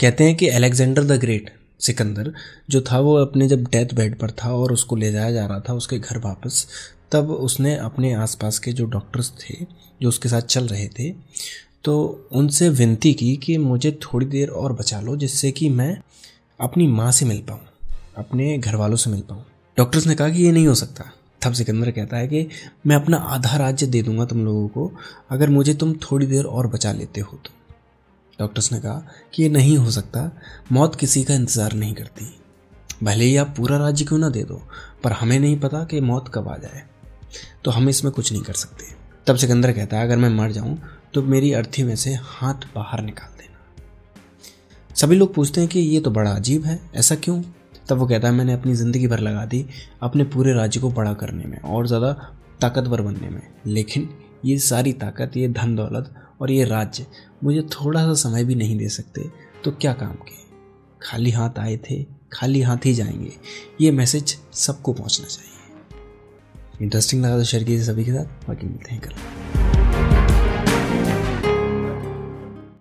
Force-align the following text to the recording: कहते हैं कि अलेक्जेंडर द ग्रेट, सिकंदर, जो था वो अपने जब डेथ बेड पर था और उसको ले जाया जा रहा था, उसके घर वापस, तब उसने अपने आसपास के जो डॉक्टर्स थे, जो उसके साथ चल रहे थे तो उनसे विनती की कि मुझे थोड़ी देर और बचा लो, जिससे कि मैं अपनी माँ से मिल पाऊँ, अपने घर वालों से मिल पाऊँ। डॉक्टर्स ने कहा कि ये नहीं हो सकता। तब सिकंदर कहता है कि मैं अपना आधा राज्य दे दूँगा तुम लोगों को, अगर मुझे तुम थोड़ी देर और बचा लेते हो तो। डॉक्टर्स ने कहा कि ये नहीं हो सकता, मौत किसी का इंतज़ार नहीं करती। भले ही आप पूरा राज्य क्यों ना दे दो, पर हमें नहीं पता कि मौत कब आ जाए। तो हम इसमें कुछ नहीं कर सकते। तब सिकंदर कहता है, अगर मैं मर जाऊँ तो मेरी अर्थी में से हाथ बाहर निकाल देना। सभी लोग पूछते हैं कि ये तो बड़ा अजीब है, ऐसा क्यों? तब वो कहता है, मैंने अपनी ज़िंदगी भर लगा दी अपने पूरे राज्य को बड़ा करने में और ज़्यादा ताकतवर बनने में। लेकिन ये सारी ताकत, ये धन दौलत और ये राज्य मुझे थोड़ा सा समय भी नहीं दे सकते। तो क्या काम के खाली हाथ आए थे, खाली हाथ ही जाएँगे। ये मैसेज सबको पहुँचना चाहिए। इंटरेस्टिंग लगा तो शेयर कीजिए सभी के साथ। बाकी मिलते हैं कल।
कहते 0.00 0.24
हैं 0.24 0.34
कि 0.36 0.48
अलेक्जेंडर 0.48 1.04
द 1.04 1.18
ग्रेट, 1.20 1.50
सिकंदर, 1.80 2.32
जो 2.70 2.80
था 2.82 2.98
वो 3.00 3.14
अपने 3.16 3.48
जब 3.48 3.64
डेथ 3.64 3.94
बेड 3.94 4.18
पर 4.18 4.30
था 4.34 4.52
और 4.54 4.72
उसको 4.72 4.96
ले 4.96 5.10
जाया 5.12 5.32
जा 5.32 5.44
रहा 5.46 5.60
था, 5.60 5.74
उसके 5.74 5.98
घर 5.98 6.18
वापस, 6.18 6.66
तब 7.12 7.30
उसने 7.30 7.74
अपने 7.78 8.12
आसपास 8.14 8.58
के 8.58 8.72
जो 8.72 8.84
डॉक्टर्स 8.86 9.30
थे, 9.40 9.54
जो 10.00 10.08
उसके 10.08 10.28
साथ 10.28 10.42
चल 10.42 10.66
रहे 10.66 10.88
थे 10.88 11.10
तो 11.84 12.28
उनसे 12.32 12.68
विनती 12.70 13.12
की 13.14 13.34
कि 13.36 13.56
मुझे 13.58 13.90
थोड़ी 14.02 14.26
देर 14.26 14.48
और 14.50 14.72
बचा 14.72 15.00
लो, 15.00 15.16
जिससे 15.16 15.50
कि 15.52 15.68
मैं 15.70 15.96
अपनी 16.60 16.86
माँ 16.88 17.10
से 17.12 17.26
मिल 17.26 17.38
पाऊँ, 17.40 17.60
अपने 18.16 18.56
घर 18.58 18.76
वालों 18.76 18.96
से 18.96 19.10
मिल 19.10 19.20
पाऊँ। 19.20 19.44
डॉक्टर्स 19.76 20.06
ने 20.06 20.14
कहा 20.14 20.28
कि 20.28 20.42
ये 20.44 20.52
नहीं 20.52 20.66
हो 20.66 20.74
सकता। 20.74 21.10
तब 21.42 21.52
सिकंदर 21.52 21.90
कहता 21.90 22.16
है 22.16 22.28
कि 22.28 22.46
मैं 22.86 22.96
अपना 22.96 23.16
आधा 23.28 23.56
राज्य 23.56 23.86
दे 23.86 24.02
दूँगा 24.02 24.24
तुम 24.24 24.44
लोगों 24.44 24.66
को, 24.68 24.90
अगर 25.30 25.50
मुझे 25.50 25.74
तुम 25.74 25.94
थोड़ी 26.02 26.26
देर 26.26 26.44
और 26.44 26.66
बचा 26.66 26.92
लेते 26.92 27.20
हो 27.20 27.36
तो। 27.36 27.58
डॉक्टर्स 28.40 28.72
ने 28.72 28.80
कहा 28.80 29.02
कि 29.34 29.42
ये 29.42 29.48
नहीं 29.48 29.76
हो 29.78 29.90
सकता, 29.90 30.30
मौत 30.72 30.94
किसी 30.94 31.24
का 31.24 31.34
इंतज़ार 31.34 31.72
नहीं 31.74 31.94
करती। 31.94 32.26
भले 33.02 33.24
ही 33.24 33.36
आप 33.36 33.54
पूरा 33.56 33.76
राज्य 33.78 34.04
क्यों 34.04 34.18
ना 34.18 34.28
दे 34.28 34.42
दो, 34.44 34.62
पर 35.04 35.12
हमें 35.12 35.38
नहीं 35.38 35.58
पता 35.60 35.84
कि 35.84 36.00
मौत 36.02 36.30
कब 36.34 36.48
आ 36.48 36.56
जाए। 36.58 36.82
तो 37.64 37.70
हम 37.70 37.88
इसमें 37.88 38.12
कुछ 38.12 38.32
नहीं 38.32 38.42
कर 38.42 38.52
सकते। 38.54 38.84
तब 39.26 39.36
सिकंदर 39.36 39.72
कहता 39.72 39.96
है, 39.96 40.04
अगर 40.04 40.16
मैं 40.16 40.30
मर 40.32 40.52
जाऊँ 40.52 40.78
तो 41.14 41.22
मेरी 41.24 41.52
अर्थी 41.52 41.82
में 41.82 41.94
से 41.96 42.10
हाथ 42.14 42.66
बाहर 42.74 43.02
निकाल 43.02 43.30
देना। 43.32 44.94
सभी 44.96 45.16
लोग 45.16 45.34
पूछते 45.34 45.60
हैं 45.60 45.68
कि 45.70 45.80
ये 45.80 46.00
तो 46.00 46.10
बड़ा 46.10 46.30
अजीब 46.32 46.64
है, 46.64 46.80
ऐसा 46.94 47.14
क्यों? 47.16 47.42
तब 47.88 47.98
वो 47.98 48.06
कहता 48.06 48.28
है, 48.28 48.34
मैंने 48.34 48.52
अपनी 48.52 48.74
ज़िंदगी 48.74 49.06
भर 49.06 49.20
लगा 49.20 49.44
दी 49.44 49.64
अपने 50.02 50.24
पूरे 50.26 50.52
राज्य 50.52 50.80
को 50.80 50.90
बड़ा 50.90 51.12
करने 51.14 51.44
में 51.44 51.58
और 51.58 51.86
ज़्यादा 51.86 52.12
ताकतवर 52.60 53.00
बनने 53.02 53.28
में। 53.28 53.42
लेकिन 53.66 54.08
ये 54.44 54.58
सारी 54.58 54.92
ताकत, 54.92 55.36
ये 55.36 55.48
धन 55.48 55.76
दौलत 55.76 56.14
और 56.40 56.50
ये 56.50 56.64
राज्य 56.64 57.06
मुझे 57.44 57.62
थोड़ा 57.62 58.06
सा 58.06 58.14
समय 58.14 58.44
भी 58.44 58.54
नहीं 58.54 58.78
दे 58.78 58.88
सकते। 58.88 59.24
तो 59.64 59.70
क्या 59.70 59.92
काम 59.92 60.12
के 60.12 60.38
खाली 61.02 61.30
हाथ 61.30 61.58
आए 61.58 61.76
थे, 61.76 62.06
खाली 62.32 62.62
हाथ 62.62 62.76
ही 62.84 62.94
जाएँगे। 62.94 63.32
ये 63.80 63.90
मैसेज 63.90 64.38
सबको 64.52 64.92
पहुँचना 64.92 65.26
चाहिए। 65.26 65.50
इंटरेस्टिंग 66.82 67.24
लगा 67.24 67.38
तो 67.38 67.44
शेयर 67.44 67.64
कीजिए 67.64 67.84
सभी 67.84 68.04
के 68.04 68.12
साथ। 68.12 68.48
बाकी 68.48 68.66
मिलते 68.66 68.94
हैं 68.94 69.02
कल। 69.04 69.12